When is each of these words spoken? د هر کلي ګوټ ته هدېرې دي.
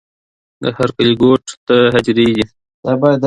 د 0.61 0.63
هر 0.77 0.89
کلي 0.97 1.13
ګوټ 1.21 1.43
ته 1.67 1.75
هدېرې 1.93 2.27
دي. 2.35 2.45